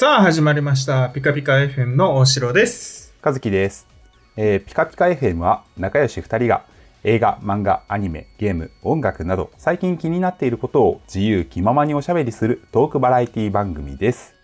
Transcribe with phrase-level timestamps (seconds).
[0.00, 1.08] さあ始まりました。
[1.08, 3.12] ピカピカ FM の大城です。
[3.20, 3.88] 和樹です、
[4.36, 6.62] えーピカピカ FM は仲良し2人が
[7.02, 14.36] 映画、漫画、アニメ、ゲーム、音楽など最近気になっていることを自由気ままにおしゃべりするトークバラエティ番組です。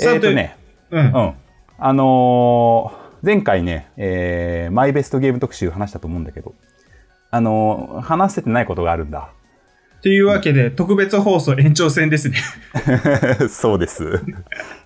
[0.00, 0.56] えっ、とね、
[0.90, 1.04] うん。
[1.04, 1.34] うん。
[1.78, 6.56] あのー前回ね、えーマイベストゲーム特集話したと思うんだけど、
[7.30, 9.30] あのー話せてないことがあるんだ。
[10.02, 12.38] というわけで、特別放送延長戦ですね。
[13.50, 14.22] そうです。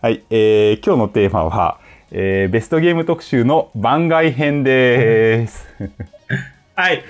[0.02, 1.78] はい、えー今日のテーマは、
[2.10, 5.68] えーベストゲーム特集の番外編です。
[6.74, 7.04] はい。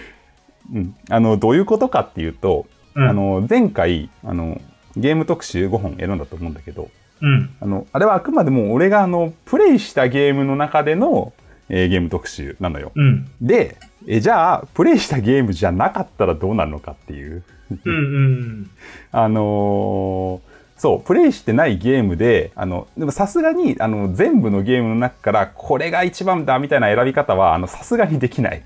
[0.75, 4.61] うん、あのどういうことかっていうと、うんあの前回あの
[4.97, 6.91] ゲーム特集5本選んだと思うんだけど
[7.23, 7.51] うん。
[7.61, 11.33] あのあれはあくまでも俺があのプレイしたゲームの中での、
[11.71, 12.93] えーゲーム特集なのよ。
[12.95, 13.31] うん。
[13.41, 13.77] で
[14.07, 17.43] えじゃあプレイしたゲームじゃなかったらどうなるのかっていう
[17.85, 17.95] うん。
[17.95, 18.71] うん。
[19.13, 28.63] あのーそうプレイしてないゲームであのでもさすがにあの全部のゲームの中からこれが一番だみたいな選び方はあのさすがにできない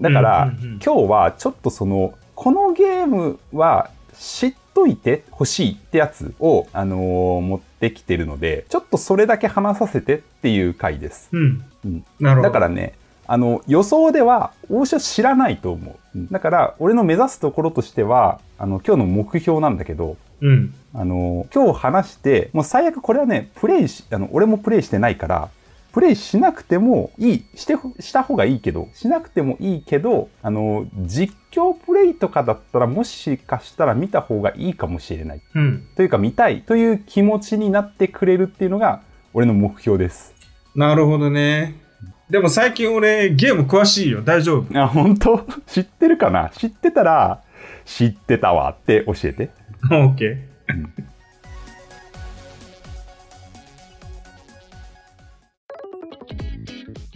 [0.00, 11.64] だから、うんうんうん今日はちょっとそのこのゲームは知っといてほしいってやつを、あのー持ってきてるのでちょっとそれだけ話させてっていう回です、うん。
[11.84, 12.48] うんなるほど。
[12.48, 12.94] だからね
[13.30, 20.74] あの予想では大城知らないと思うだから俺の目指すところとしてはあの今日の目標なんだけどうん。
[20.94, 25.50] あの今日話してもう最悪これはねプレイしあの俺もプレイしてないから
[25.92, 35.86] プレイしなくてもいいしてほした方がいいけどしなくてもいいけどあの実況プレイとかだったらもしかしたら見た方がいいかもしれないうん。
[35.96, 39.02] というか見たいという気持ちになってくれるっていうのが
[39.34, 40.34] 俺の目標です
[40.74, 41.87] なるほどね。
[42.30, 44.20] でも最近俺ゲーム詳しいよ。
[44.20, 44.78] 大丈夫。
[44.78, 45.46] あ本当？
[45.66, 46.50] 知ってるかな？
[46.50, 47.42] 知ってたら
[47.86, 49.50] 知ってたわって教えて
[49.90, 50.48] オッケー。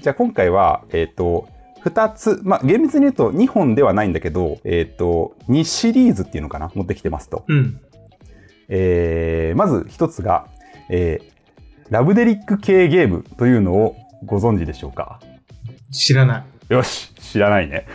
[0.01, 1.47] じゃあ今回は、えっ、と、
[1.85, 6.73] 2つ、まあ、厳密に言うと2本ではないんだけど、えっ、と、2シリーズっていうのかな？
[6.75, 7.45] 持ってきてますと。
[7.47, 7.79] うん。
[8.69, 10.47] えー、まず1つが、
[10.89, 15.21] えー、ラブデリック系ゲームというのをご存知でしょうか？
[15.91, 16.73] 知らない。
[16.73, 17.87] よし知らないね。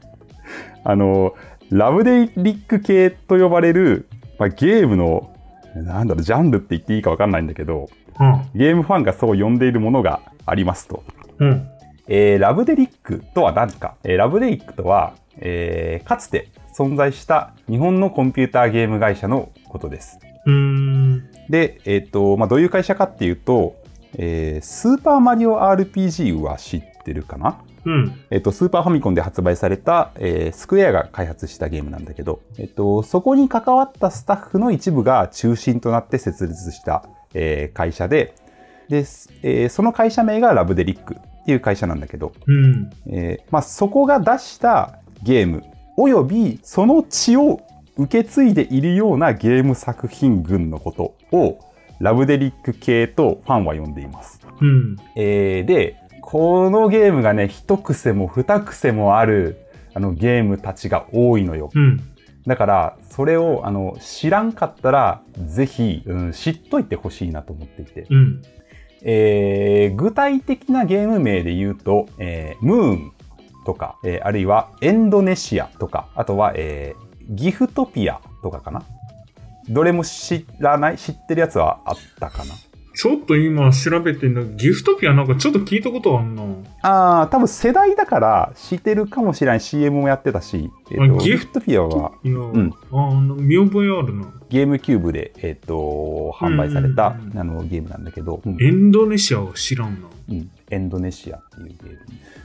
[0.84, 1.34] あの、
[1.70, 5.34] ラブデリック系と呼ばれる、まあ、ゲームの、
[5.74, 7.88] なんだろう、ジャンルって言っていいかわかんないんだけど、
[8.18, 8.42] うん。
[8.54, 11.02] ゲームファンがそう呼んでいるものがありますと。
[11.38, 11.68] うん。
[12.08, 20.20] えーラブデリックとは何か、えーラブデリックとは、えーかつて存在した日本のコンピューターゲーム会社のことです。
[20.46, 21.24] うーん。
[21.50, 23.74] で、えっ、と、まあ、どういう会社かっていうと、
[24.18, 27.62] えースーパーマリオ RPG は知ってるかな？
[27.84, 28.20] うん。
[28.30, 37.04] えっ、と、スーパーファミコンで発売された、えースクエアが開発したゲームなんだけど、えっ、と、そこに関わったスタッフの一部が中心となって設立した、
[37.34, 38.34] えー会社で、
[38.88, 42.90] で、すえーその会社名がラブデリックっていう会社なんだけど、うん。
[43.08, 45.62] えーまあ、そこが出したゲーム
[45.96, 47.60] およびその血を
[47.96, 51.58] 受け継いでいるようなゲーム作品群のことを
[52.00, 54.40] ラブデリック系とファンは呼んでいます。
[54.60, 54.96] うん。
[55.16, 55.96] えーで
[56.28, 59.58] このゲームがね一癖も二癖もある
[59.94, 61.70] あのゲームたちが多いのよ。
[61.72, 62.00] うん。
[62.46, 68.06] だからそれをあの知らんかったらぜひ、うん、知っといてほしいなと思っていて。
[68.10, 68.42] うん。
[69.02, 73.12] えー具体的なゲーム名で言うと、えームーン
[73.64, 78.82] とか、えーあるいはエンドネシアとか、あとは、えーギフトピアとかかな。
[79.68, 82.54] どれも知らない知ってるやつはあったかな？
[82.98, 86.42] ちょっと今調べてんだギフトピアなんかちょっと聞いたことあんな。
[86.80, 91.60] ああ、多分世代だから知ってるかもしれない CM もやってたし、えーとあギフト？
[91.60, 94.32] ピアはいや、んあ、見覚えあるな。
[94.48, 100.08] ゲームキューブで、えー、と販売された、あのゲームなんだけど、うんエンドネシアは知らんな。
[100.30, 101.98] うんエンドネシアっていうゲーム。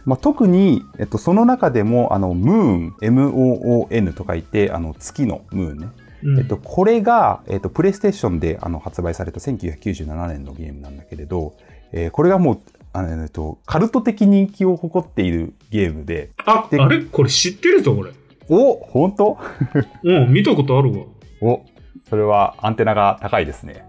[0.05, 5.87] まあ、特に、えっと、その中でも、あの、ムーン、M-O-O-N と書いて、あの、月のムーンね。
[6.23, 11.55] うんえっと、これが、えっと、プレイステーションであの発売された1997年のゲームなんだけれど、
[11.91, 12.59] えーこれがもう、
[12.93, 17.01] あのえっと、カルト的人気を誇っているゲームで、あ、であれ？
[17.03, 18.11] これ知ってるぞ、俺。
[18.49, 19.37] お本当？
[20.03, 21.05] うん、見たことあるわ。
[21.41, 21.61] お
[22.09, 23.85] それはアンテナが高いですね。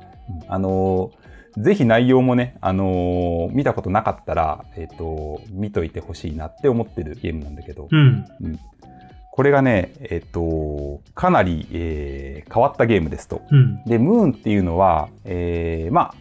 [0.48, 1.22] あのー
[1.58, 8.24] ぜひ内容もね、あのー見たことなかったら、えっ、と、見といてほしいなって思ってるゲームなんだけど、うん。
[9.34, 13.40] これがね、えっ、と、かなり、えー変わったゲームですと。
[13.50, 13.82] うん。
[13.86, 16.14] で、ムーンっていうのは、えーまあ、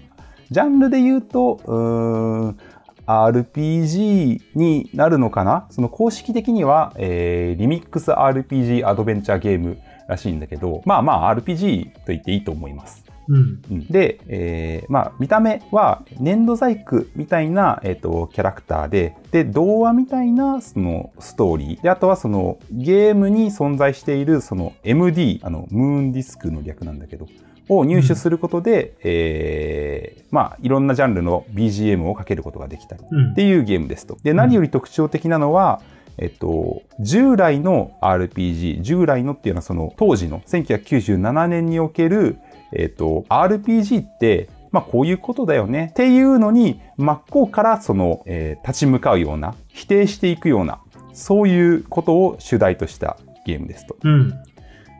[0.49, 2.57] ジャンルで言うと、うーん、
[3.05, 5.67] RPG になるのかな？
[5.71, 13.03] その公式的には、えーリミックス RPG アドベンチャーゲームらしいんだけど、まあまあ RPG と言っていいと思います。
[13.27, 13.61] うん。
[13.71, 21.81] うんで、えーまあ、見た目は粘土細工みたいな、えっ、と、キャラクターで、で、童話みたいな、その、ストーリー。
[21.81, 27.27] で、あとはその、ゲームに存在している、その、MD、あの、ムーンディスクの略なんだけど、
[27.69, 33.03] を入手することで、えーまあ、いろんなジャンルの BGM をかけることができたり。
[33.09, 34.17] うんっていうゲームですと。
[34.23, 35.81] で、何より特徴的なのは、
[36.17, 42.37] えっと、従来の RPG、従来のっていうのはその当時の1997年における、
[42.73, 50.79] えっと、RPG って、まあこういうことだよねっていうのに真っ向からその、えー立ち向かうような、否定していくような、
[51.13, 53.97] そういうことを主題としたゲームですと。
[54.03, 54.33] うん。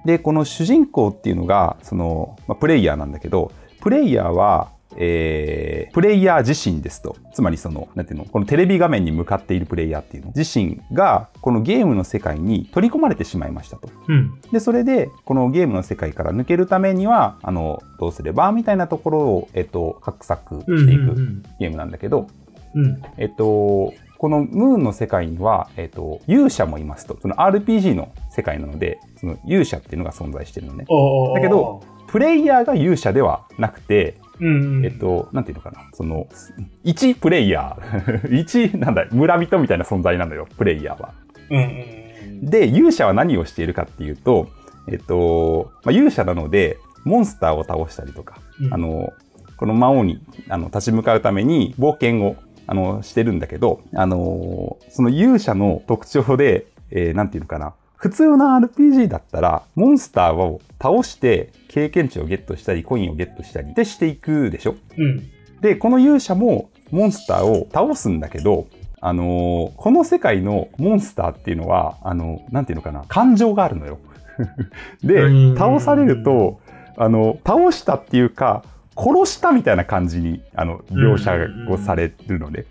[0.05, 3.51] で、この主人公っていうのが、その、まあ、プレイヤーなんだけど、
[3.81, 7.15] プレイヤーは、えー、プレイヤー自身ですと。
[7.33, 10.33] つまりその、なんていうのこのテレビ画面に向かっているプレイヤーっていうの。
[10.35, 13.89] 自身が、このゲームの世界に取り込まれてしまいましたと。
[14.07, 14.39] うん。
[14.51, 20.77] で、それで、このゲームの世界から抜けるためには、あの、どうすればみたいなところを、えっと、画策うん。
[20.79, 21.43] していくうん。
[21.59, 22.27] ゲームなんだけど、
[22.73, 23.01] うん。
[23.17, 27.17] えっと、このムーンの世界には、えっと、勇者もいますと。
[27.19, 30.85] その RPG の世界なので、その勇者っていうのが存在してるのね。
[31.33, 34.85] だけど、プレイヤーが勇者ではなくて、うんうん。
[34.85, 35.79] えっと、なんていうのかな。
[35.93, 36.27] その、
[36.83, 38.33] 一プレイヤー。
[38.35, 41.13] 一、なんだ、村人みたいな存在なのよ、プレイヤーは。
[41.49, 42.45] うんうんうん。
[42.45, 44.49] で、勇者は何をしているかっていうと、
[44.87, 49.13] えっと、まあ、勇者なので、モンスターを倒したりとか、うんあの、
[49.57, 52.35] この魔王にあの立ち向かうために冒険を
[52.65, 57.75] あのしてるんだけど、あのその勇者の特徴で、えーなんていうのかな。
[58.01, 64.75] 普通の RPG だったら、モンスターを倒して経験値をゲットしたり、コインをゲットしたりでしていくでしょ？
[64.97, 65.29] うん。
[65.61, 68.65] で、この勇者もモンスターを倒すんだけど、
[69.01, 73.99] あのーこの世界のモンスターっていうのは、あの、なんていうのかな、感情があるのよ。
[75.03, 76.59] でうん、倒されると、
[76.97, 78.63] あの、倒したっていうか、
[78.97, 81.31] 殺したみたいな感じに、あの、描写
[81.71, 82.65] をされるので。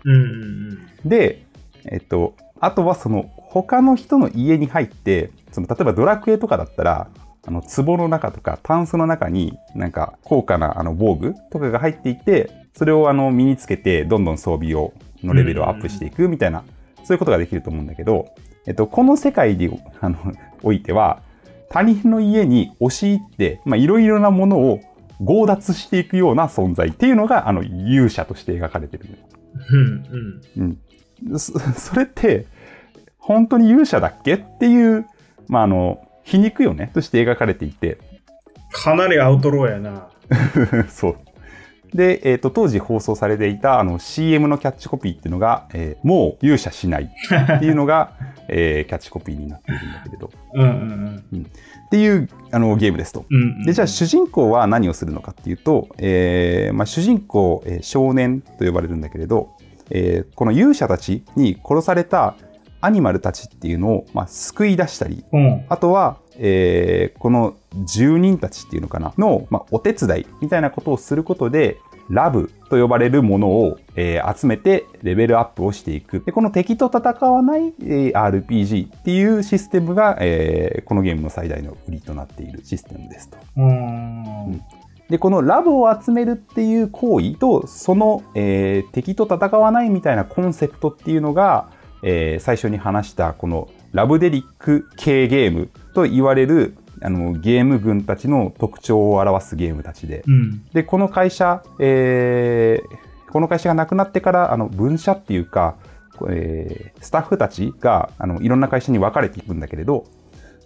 [1.05, 1.45] で、
[1.85, 7.09] えっと、あとはその、他の人の家に入って、その、例えばドラクエとかだったら、
[7.45, 16.63] あの、壺の中とか、タンスの中に、なんか、高価な、あの、防具とかが入っていて、それを、あの、身につけて、どんどん装備を、のレベルをアップしていくみたいな、
[17.03, 18.29] そういうことができると思うんだけど、
[18.67, 19.69] えっと、この世界で、
[19.99, 20.17] あの、
[20.63, 21.21] おいては、
[21.69, 24.79] 他人の家に押し入って、まあ、いろいろなものを
[25.19, 29.05] 強奪していくような存在っていうのが、あの、勇者として描かれてる。
[29.71, 30.41] うん。
[30.57, 30.77] うん。
[31.27, 31.39] うん。
[31.39, 32.45] そ それって、
[33.21, 34.33] 本当に勇者だっけ？
[34.35, 35.05] っていう、
[35.47, 37.97] まあ、あの、皮肉よね、として描かれていて、
[38.71, 40.07] かなりアウトローやな。
[40.89, 41.17] そう。
[41.93, 47.03] で、えっ、と、当時放送されていた、あの、CM のキャッチコピーっていうのが、えーもう勇者しない
[47.55, 48.13] っていうのが、
[48.47, 53.25] えーキャッチコピーになっているんだけれど、うんうんっていう、あの、ゲームですと。
[53.29, 53.41] うん。
[53.41, 53.63] うん。
[53.65, 59.49] で、じゃあ主人公は何をするのかっていうと、えーまあ、主人公、えー少年と呼ばれるんだけれど、
[59.89, 62.35] えーこの勇者たちに殺された
[62.81, 65.65] アニマルたちっていうのを、まあ、救い出したり、うん。
[65.69, 67.55] あとは、えーこの
[67.85, 71.77] 住人たちっていうのかな、の、まあ、お手伝いみたいなことをすることで、
[72.09, 76.21] ラブと呼ばれるものを、えー集めてレベルアップをしていく。
[76.25, 83.37] で、この敵と戦わない、えー RPG っていうシステムが、えーこのゲームの最大の売りとなっているシステムですと。
[83.57, 84.61] うん。
[85.09, 91.69] で、このラブを集めるっていう行為と、その、えー敵と戦わないみたいなコンセプトっていうのが、
[92.03, 100.63] えー最初に話したこのラブデリック系ゲームと言われるあのゲーム群たちの特徴を表すゲームたちで、うん。
[100.71, 105.77] で、この会社、えーこの会社がなくなってから、あの、分社っていうか、
[106.29, 110.05] えースタッフたちが、あの、いろんな会社に分かれていくんだけれど、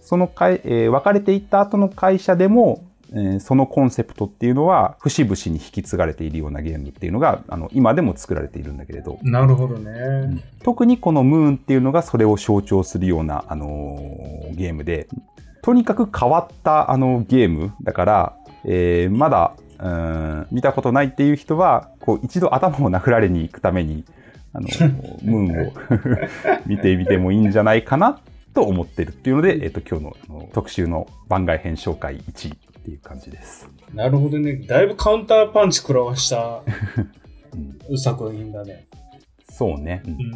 [0.02, 2.84] その会、えー分かれていった後の会社でも、
[3.16, 10.44] えーそのコンセプトっていうのは、節々に引き継がれているようなゲームっていうのが、あの、今でも作られているんだけれど、なるほどね。
[10.64, 15.08] 特にこのムーンっていうのがそれを象徴するような、あのーゲームで、
[15.62, 24.04] とにかく変わったあのゲームだから、えーまだ、うーん見たことないっていう人は、こう一度頭を殴られに行くために、
[24.52, 24.68] あの、
[25.24, 25.72] ムーンを
[26.68, 28.20] 見てみてもいいんじゃないかな
[28.54, 33.68] と思ってるっていうので、えっ、と、今日のあの特集の番外編紹介1位っていう感じです。
[33.96, 34.58] なるほどね。
[34.58, 36.62] だいぶカウンターパンチ食らわした
[37.90, 38.86] うん作品だね。
[39.50, 40.04] そうね。
[40.06, 40.28] うんうんうん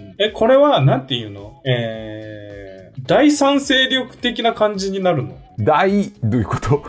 [0.00, 0.14] うん。
[0.18, 1.60] え、これは、なんていうの？
[1.64, 5.38] えー、第三勢力的な感じになるの？
[5.58, 6.82] 大、どういうこと？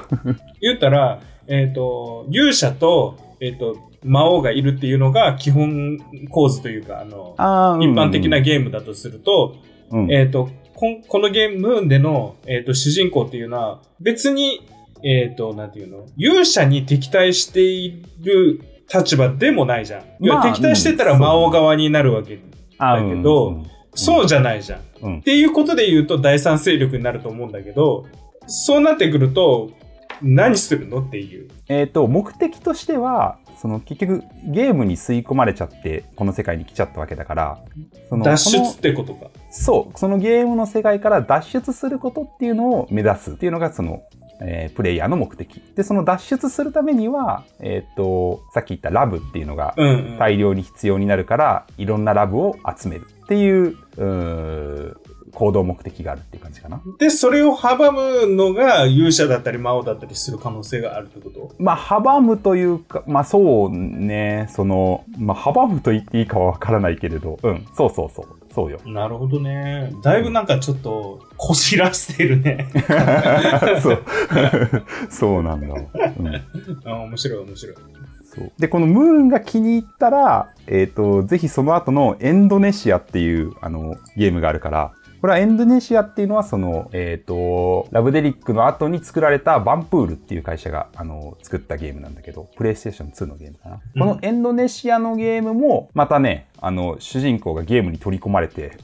[0.60, 9.58] 言ったら、えっ、と、勇者と、えっ、と、魔王がいるっていうのが基本構図というか、あの、あー一般的な、ゲームだとすると、
[9.92, 14.62] うんうんえっ、と、こんこのゲームでの、えっ、と、主人公っていうのは、別に、
[15.06, 16.08] えっ、と、なんていうの？
[16.18, 18.60] 勇者に敵対している
[18.92, 20.04] 立場でもないじゃん。
[20.20, 22.40] まあ敵対してたらうん魔王側になるわけ。
[22.80, 24.82] あだけどうんそうじゃないじゃん。
[25.04, 28.06] うんっていうことで言うと第三勢力になると思うんだけど、
[28.48, 29.72] そうなってくると、
[30.22, 31.50] 何するのっていう。
[31.68, 37.60] えっ、と、目的としては、その結局ゲームに吸い込まれちゃって、この世界に来ちゃったわけだから、
[38.10, 39.28] その脱出ってことか。
[39.52, 44.04] そう、そのゲームの世界から脱出することっていうのを目指すっていうのがその、
[44.42, 45.62] えープレイヤーの目的。
[45.76, 50.18] で、その脱出するためには、えっ、と、さっき言ったラブっていうのがうん、うん。
[50.18, 54.98] 大量に必要になるから、いろんなラブを集めるっていう、うー
[55.36, 56.82] 行動目的があるっていう感じかな。
[56.98, 61.52] で、それを阻むのが勇者だったり魔王だったりする可能性があるってこと？
[61.60, 68.80] まあ、阻むというか、まあそうね、その、まあ、阻むと言っていいかはわからないけれど、うん、そうそうそう、そうよ。
[68.86, 69.92] なるほどね。
[70.02, 72.70] だいぶなんかちょっと、こしらせてるね。
[73.84, 74.04] そう。
[75.12, 75.68] そうなんだ。
[75.76, 76.36] うん
[76.86, 77.76] あ面白い面白い。
[78.24, 93.76] そうで、このムーンが気に入ったら、えっ、と、ぜひその後のエンドネシアっていう、あの、ゲームがあるから、これはエンドネシアっていうのは、その、えっ、と、ラブデリックの後に作られたバンプールっていう会社が、あの、作ったゲームなんだけど、プレイステーション2のゲームかな。
[93.76, 98.78] うんこのエンドネシアのゲームも、またね、あの、主人公がゲームに取り込まれて、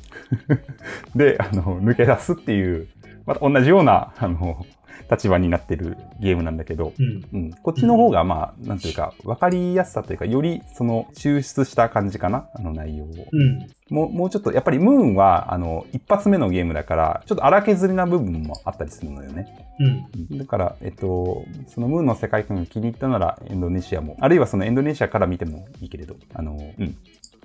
[1.15, 2.87] で、あの、抜け出すっていう、
[3.25, 4.65] また同じような、あの、
[5.11, 7.25] 立場になってるゲームなんだけど、うん。
[7.33, 13.07] うん、こっちの方が、まあ、なんていうか、わかりやすさというか、より、その、抽出した感じかなあの内容を。
[13.09, 13.67] うん。
[13.89, 19.47] もう、もうちょっと、やっぱり、ムーンは、あの、一発目のゲームだから、ちょっと荒削りな部分もあったりするのよね。
[19.79, 19.87] うん。
[20.31, 26.97] うんだから、えっと、そのムーンの世界観が気に入ったなら、エンドネシアも、あるいはそのエンドネシアから見てもいいけれど、あの、うん。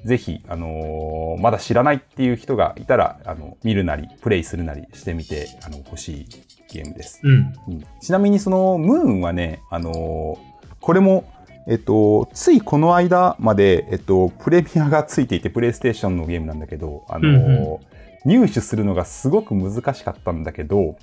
[0.06, 6.26] ぜひ、あのーまだ知らないっていう人がいたら、あの、見るなり、プレイするなりしてみて、あの、欲しい
[6.72, 7.20] ゲームです。
[7.24, 7.52] うん。
[7.68, 11.24] うんちなみにそのムーンはね、あのーこれも、
[11.66, 17.78] えっと、ついこの間まで、えっと、プレミアがついていて、プレイステーションのゲームなんだけど、あのーうん
[18.24, 20.96] 入手するのがすごく難しかったんだけど、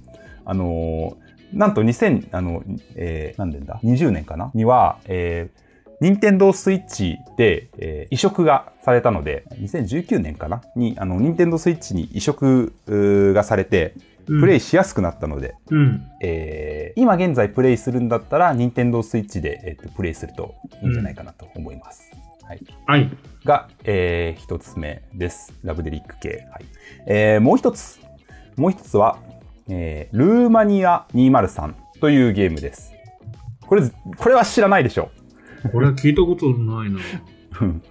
[0.46, 2.64] あのーなんと2000、あの、
[2.96, 4.52] えー何年だ ?20 年かな？
[4.54, 5.63] には、えー、
[6.04, 10.62] 任天堂スイッチで、えー移植がされたので、2019年かな？
[10.76, 12.74] に、あの、任天堂スイッチに移植
[13.34, 13.94] がされて、
[14.26, 16.02] プレイしやすくなったので、うん。
[16.22, 22.12] えー今現在プレイするんだったら、任天堂スイッチで、えーとプレイするといいんじゃないかなと思います。
[22.44, 22.60] はい。
[22.86, 23.10] はい。
[23.46, 25.54] が、えー一つ目です。
[25.64, 26.46] ラブデリック系。
[26.52, 26.66] はい。
[27.08, 28.02] えーもう一つ。
[28.58, 29.20] もう一つは、
[29.70, 32.92] えールーマニア203というゲームです。
[33.62, 33.82] これ、
[34.18, 35.10] これは知らないでしょ。
[35.72, 37.00] これは聞いたことないな。
[37.62, 37.82] うん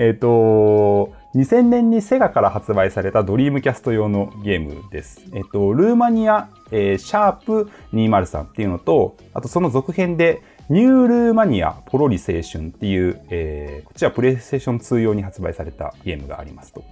[0.00, 5.24] えっと、2000年にセガから発売されたドリームキャスト用のゲームです。
[5.32, 16.84] えっと、ルーマニア、えーシャープ203っていうのと、あとその続編で、ニュールーマニアポロリ青春っていう、えーこっちはプレイステーション2用に発売されたゲームがありますと。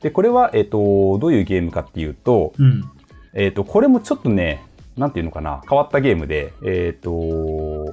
[0.00, 2.84] で、これは、えっと、どういうゲームかっていうと、うん。
[3.34, 4.62] えっ、と、これもちょっとね、
[4.96, 7.10] なんていうのかな、変わったゲームで、えっ、と、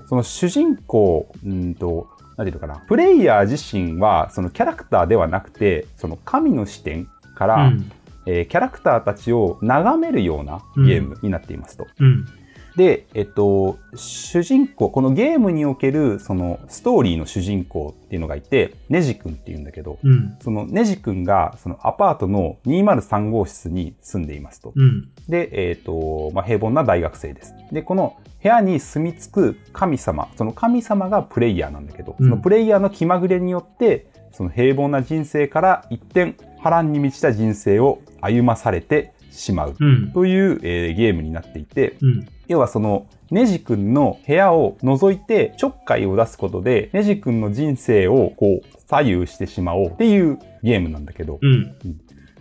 [0.08, 2.08] その主人公、うんと、
[2.38, 7.92] なんていうのかな、プレイヤー自身は、そのキャラクターではなくて、その神の視点から、うん。
[8.28, 11.88] えーキャラクターたちを眺めるようなゲームになっていますと。
[12.00, 12.28] うん。
[12.76, 20.38] で、えっと、主人公、このゲームにおける、その、ストーリーの主人公っていうのがいて、ネジ君っていうんだけど、うん。
[20.42, 24.72] そのネジ君が、そのアパートの203号室に住んでいますと。
[24.76, 25.10] うん。
[25.28, 27.54] で、えっ、と、まあ、平凡な大学生です。
[27.72, 40.12] で、この部屋に住み着く神様、その神様がプレイヤーなんだけど、うんそのプレイヤーの気まぐれによって、その平凡な人生から一転、波乱に満ちた人生を歩まされてしまううん。
[40.12, 42.28] という、えーゲームになっていて、うん。
[42.52, 51.76] 要はその、ネジ君の部屋を覗いてちょっかいを出すことで、ネジ君の人生をこう左右してしまおうっていうゲームなんだけど、うん。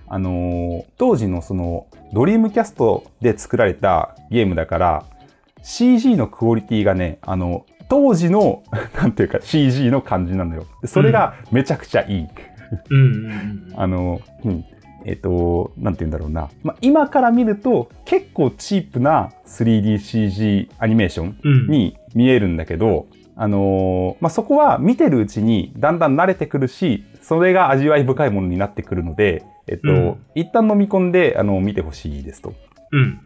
[0.09, 5.05] あのー当時のそのドリームキャストで作られたゲームだから
[5.63, 8.65] CG のクオリティがね、あの、当時の、
[9.01, 10.67] なんていうか CG の感じなのよ。
[10.83, 12.27] でそれがめちゃくちゃいい。
[12.91, 12.99] うん。
[12.99, 13.73] うん。
[13.77, 14.65] あの、うん。
[15.05, 16.51] えっ、と、なんて言うんだろうな。
[16.63, 21.67] まあ、今から見ると結構チープな 3DCG アニメーションうん。
[21.69, 32.53] に見えるんだけど、あのーまあ、そこは見てるうちにだんだん慣れてくるし、それが味わい深いものになってくるので、えっと、うん一旦飲み込んで、あの、見てほしいですと。
[32.93, 33.21] うん。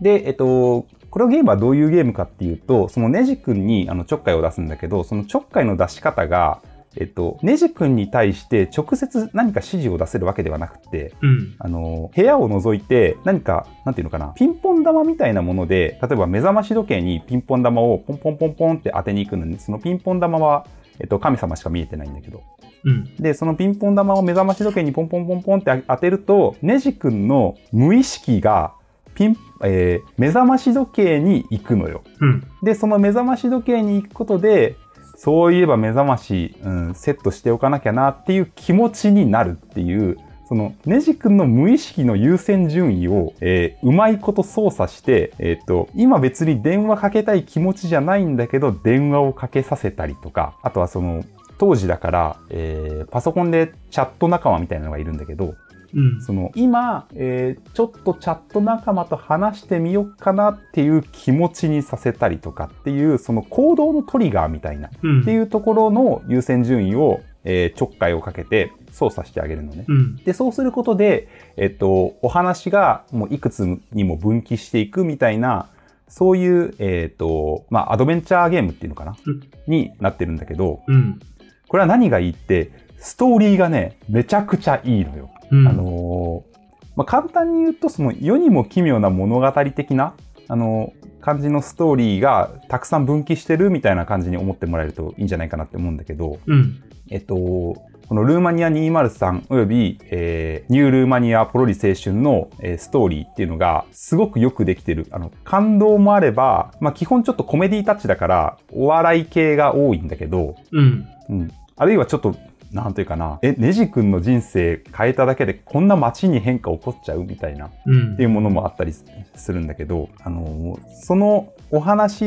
[0.00, 6.62] で、えっと、このゲームはどういうゲームかっていうと、そのネジ君にあのちょっかいを出すんだけど、そのちょっかいの出し方が、
[6.96, 11.54] えっと、ネジ君に対して直接何か指示を出せるわけではなくて、うん。
[11.58, 20.66] あの、部屋を除いて何か、なんていうのかな、ピンポン玉みたいなもので、例えば目覚まし時計にピンポン玉をポンポンポンポンって当てに行くのに、そのピンポン玉は、
[20.98, 22.42] えっと、神様しか見えてないんだけど。
[22.84, 23.16] うん。
[23.16, 28.74] で、そのピンポン玉を目覚まし時計にポンポンポンポンって当てると、ネジ君の無意識が、
[29.14, 32.02] ピン、えー目覚まし時計に行くのよ。
[32.20, 32.44] うん。
[32.62, 34.76] で、その目覚まし時計に行くことで、
[35.22, 40.16] そういえば目覚まし、うん、セットしておかなきゃなっていう気持ちになるっていう、
[40.48, 51.22] その、ネジ君の無意識の優先順位を、えーうまいこと操作して、えっ、と、今別に電話かけたい気持ちじゃないんだけど、電話をかけさせたりとか、あとはその、
[51.58, 55.54] 当時だから、えーパソコンでチャット仲間みたいなのがいるんだけど、
[55.94, 56.22] うん。
[56.22, 65.24] その今、えーちょっとチャット仲間と話してみようかなっていう気持ちにさせたりとかっていうその行動のトリガーみたいなっうん。
[65.24, 69.84] ていうところの優先順位を、えーちょっかいをかけて操作してあげるのね。
[69.88, 70.16] うん。
[70.16, 75.68] で、そうすることで、えっと、お話がもういくつにも分岐していくみたいな、
[76.08, 81.20] そういう、えっと、まあ、アドベンチャーゲームっていうのかな、うんになってるんだけど、うん。
[81.68, 85.30] これは何がいいって、ストーリーがね、めちゃくちゃいいのよ。
[85.50, 85.68] うん。
[85.68, 86.58] あのー
[86.96, 90.14] まあ、簡単に言うと、その世にも奇妙な物語的な、
[90.48, 96.82] あのー感じのストーリーがたくさん分岐してるみたいな感じに思ってもらえるといいんじゃないかなって思うんだけど、うん。
[97.10, 97.76] えっと、こ
[98.10, 105.08] のルーマニア203および、えーニュールーマニアポロリ青春の、えーストーリーっていうのがすごくよくできてる。
[105.10, 111.06] あの、感動もあれば、まあ、基本ちょっとコメディタッチだからお笑い系が多いんだけど、うん。
[111.28, 111.52] うん。
[111.76, 112.34] あるいはちょっと、
[112.72, 122.24] なんていうかな、え、ネジ君の人生変えただけでこんな街に変化起こっちゃうみたいな、っうんていうものもあったりすするんだけど、あの、そのお話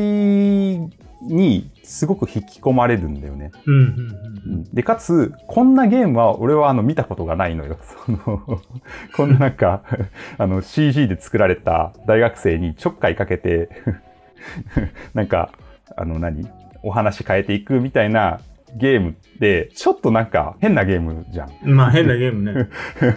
[1.22, 3.52] にすごく引き込まれるんだよね。
[3.66, 3.74] うん。
[3.74, 3.82] うん。
[4.46, 7.78] うんで、かつ、こんなゲームは俺はあの見たことがないのよ。
[8.06, 8.60] その、
[9.16, 9.82] こんななんか、
[10.36, 13.68] あの CG で作られた大学生にちょっかいかけて、
[15.14, 15.50] なんか、
[15.96, 16.46] あの何？
[16.82, 18.40] お話変えていくみたいな
[18.76, 21.52] ゲームって、ちょっとなんか変なゲームじゃん。
[21.64, 21.76] うん。
[21.76, 22.68] まあ変なゲームね。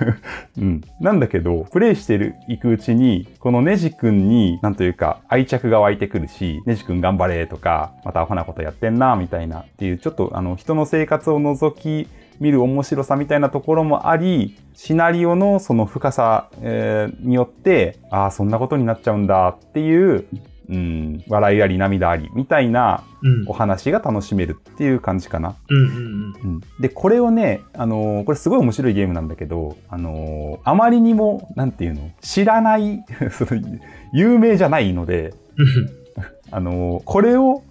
[0.57, 0.81] うん。
[0.99, 12.07] なんだけど、プレイしてる、いくうちに、このネジ君に、なんというか、愛着が湧いてくるし、ネジ君頑張れとか、またアホなことやってんな、みたいなっていう、ちょっと、あの、人の生活を覗き
[12.39, 20.25] 見る面白さみたいなところもあり、シナリオのその深さ、えーによって、ああ、そんなことになっちゃうんだっていう、
[20.69, 23.53] うん、笑いあり涙あり、みたいなうんお。
[23.53, 25.55] 話が楽しめるっていう感じかな。
[25.69, 25.77] うん。
[25.77, 26.33] うん。
[26.43, 33.61] うんで、これをね、あのーこれすごい面白いゲームなんだけど、あのーあまりにも、なんていうの、知らない、そ の
[34.13, 35.33] 有名じゃないので、
[36.51, 37.63] あのーこれを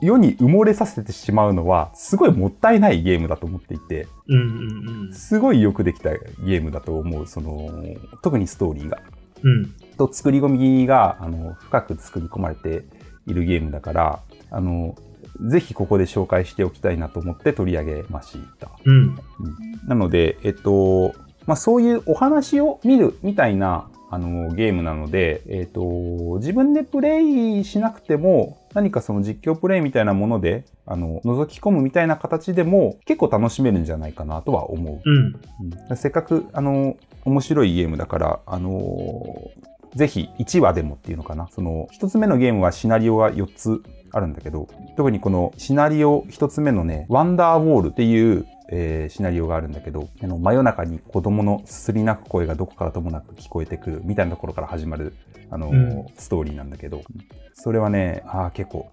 [0.00, 4.38] 世に埋もれさせてしまうのは、すごいもったいないゲームだと思っていて、うん。
[5.06, 5.12] うん。
[5.12, 7.68] すごいよくできたゲームだと思う、その、
[8.22, 8.98] 特にストーリーが。
[9.42, 9.74] うん。
[9.96, 12.84] と作り込みが、あの、深く作り込まれて
[13.26, 14.20] いるゲームだから、
[14.50, 14.96] あの、
[15.40, 18.70] ぜひここで紹介しておきたいなと思って取り上げました。
[18.84, 19.18] うん。
[19.86, 21.14] なので、えっと、
[21.46, 25.80] まあ、そういうお話を見るみたいな、あの、ゲームなので、えっと、
[26.38, 27.22] 自分でプレ
[27.58, 35.00] イしなくても、何かその実況プレイみたいなもので、あの、覗き込むみたいな形でも結構楽しめるんじゃないかなとは思う。
[35.04, 35.40] うん。
[35.90, 36.96] うんせっかく、あの、
[37.28, 39.50] 面白いゲームだから、あの
[39.94, 41.48] ぜひ1話でもっていうのかな。
[41.48, 55.14] その、一つ目のゲームはシナリオが4つあるんだけど、特にこのシナリオ一つ目のね、ワンダーウォールっていう、えーシナリオがあるんだけど、あの、真夜中に子供のすすり泣く声がどこからともなく聞こえてくるみたいなところから始まる、
[55.50, 56.06] あの、うん。
[56.16, 57.02] ストーリーなんだけど、
[57.54, 58.90] それはね、ああ、結構、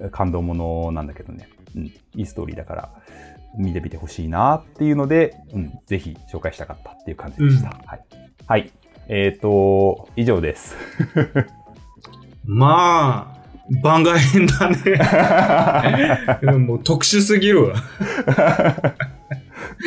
[0.00, 2.88] うん、感動ものなんだけどね、うん、いいストーリーだから、
[3.58, 7.70] 見てみてほしいなっていうので、うん、ぜひ紹介したかったっていう感じでした。
[7.86, 8.00] はい。
[8.46, 8.72] はい。
[9.08, 10.76] えっ、と、以上です。
[12.44, 13.42] まあ、
[13.82, 14.76] 番外編だね。
[16.52, 17.74] うんもう特殊すぎるわ。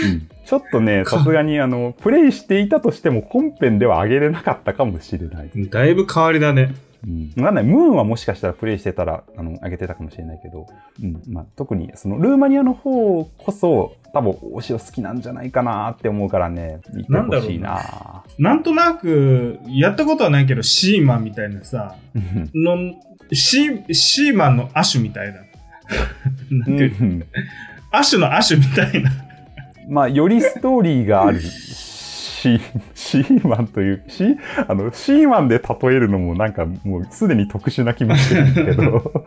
[0.03, 5.49] うんちょっとね、さすがにあの、プレイしていたとしても本編では上げれなかったかもしれない。
[5.69, 6.75] だいぶ変わりだね。
[7.05, 7.33] うん。
[7.37, 7.63] わかんない。
[7.63, 10.65] ムーンはもしかしたらプレイしてたら、あの、上げてたかもしれないけど、
[11.01, 11.21] うん。
[11.27, 22.95] まあ、特に、その、ルーマニアの方こそ、多分、お城好きなんじゃないかなって思うからね、見てほしいななんとなく、やったことはないけど、シーマンみたいなさ、うんの、
[23.31, 25.41] シー、シーマンの亜種みたいな。
[26.51, 27.25] なんていううん
[27.91, 29.11] 亜種の亜種みたいな。
[29.87, 31.84] まあ、よりストーリーがあるし
[32.45, 32.61] シー、
[32.93, 39.25] シーマンという、シー、あの、シーマンで例えるのもなんかもうすでに特殊な気もしてるんですけど。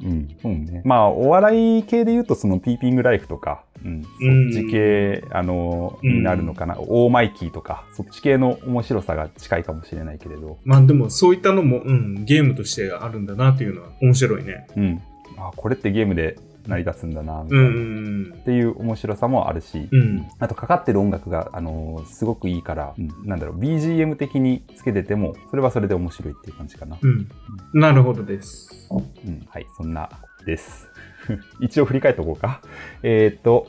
[0.02, 0.80] うん、そうね。
[0.84, 6.76] まあ、お笑い系で言うとそのピーピングライフとか、うん、そっち系、あの、うんになるのかな。
[6.78, 10.58] オーマイキーとか、そっち系の面白さが近いかもしれないけれど。
[10.64, 14.66] まあでもそういったのも、うん、ゲームとしてあるんだなっていうのは面白いね。
[14.76, 15.02] うん。
[15.36, 18.36] あ、これってゲームで成り立つんだな、みたいな。
[18.36, 20.00] っていう面白さもあるし、うん。
[20.00, 20.26] うん。
[20.38, 26.98] あとかかってる音楽が、あのーすごくいいから、うんなんだろう、BGM 的につけてても、それはそれで面白いっていう感じかな。
[27.00, 27.28] うん。
[27.74, 28.88] なるほどです。
[28.90, 28.96] う
[29.30, 30.08] ん、はい、そんな
[30.44, 30.88] です。
[31.60, 32.60] 一応振り返っておこうか。
[33.02, 33.66] えっ、と、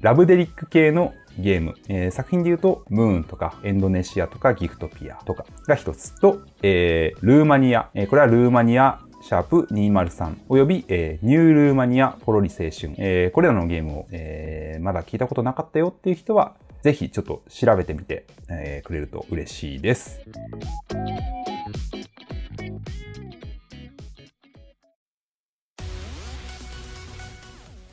[0.00, 20.20] ラブデリック系のゲーム、えー作品で言うと、ムーンとか、エンドネシアとか、ギフトピアとかが一つと、えールーマニア、えーこれはルーマニア、シャープ203および、えーニュールーマニアポロリ青春、えーこれらのゲームを、えーまだ聞いたことなかったよっていう人は、ぜひちょっと調べてみて、えーくれると嬉しいです。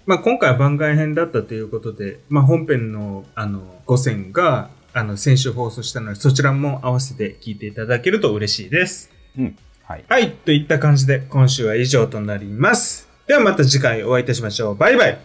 [0.06, 9.12] まあ今回は番外編だったということで、まあ本編のあの5選があの先週放送したのでそちらも合わせて聞いていただけると嬉しいです。
[9.38, 9.58] うん。
[9.88, 10.06] はい。
[10.10, 13.08] はい、といった感じで今週は以上となります。
[13.26, 14.76] ではまた次回お会いいたしましょう。
[14.76, 15.18] バイバイ。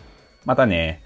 [0.45, 1.03] またね。